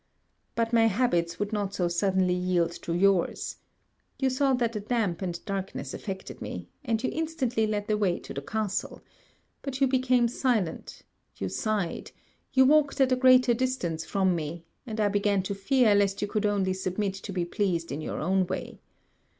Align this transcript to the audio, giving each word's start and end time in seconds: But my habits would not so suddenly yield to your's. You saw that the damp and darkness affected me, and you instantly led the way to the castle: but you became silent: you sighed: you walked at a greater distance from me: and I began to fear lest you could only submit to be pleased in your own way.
But 0.55 0.73
my 0.73 0.87
habits 0.87 1.37
would 1.37 1.53
not 1.53 1.75
so 1.75 1.87
suddenly 1.87 2.33
yield 2.33 2.71
to 2.81 2.91
your's. 2.91 3.57
You 4.17 4.31
saw 4.31 4.55
that 4.55 4.73
the 4.73 4.79
damp 4.79 5.21
and 5.21 5.39
darkness 5.45 5.93
affected 5.93 6.41
me, 6.41 6.69
and 6.83 7.03
you 7.03 7.11
instantly 7.13 7.67
led 7.67 7.85
the 7.87 7.99
way 7.99 8.17
to 8.21 8.33
the 8.33 8.41
castle: 8.41 9.03
but 9.61 9.79
you 9.79 9.85
became 9.85 10.27
silent: 10.27 11.03
you 11.35 11.49
sighed: 11.49 12.09
you 12.51 12.65
walked 12.65 12.99
at 12.99 13.11
a 13.11 13.15
greater 13.15 13.53
distance 13.53 14.03
from 14.03 14.35
me: 14.35 14.65
and 14.87 14.99
I 14.99 15.07
began 15.07 15.43
to 15.43 15.53
fear 15.53 15.93
lest 15.93 16.19
you 16.23 16.27
could 16.27 16.47
only 16.47 16.73
submit 16.73 17.13
to 17.13 17.31
be 17.31 17.45
pleased 17.45 17.91
in 17.91 18.01
your 18.01 18.21
own 18.21 18.47
way. 18.47 18.81